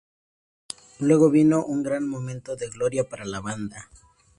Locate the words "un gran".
1.63-2.07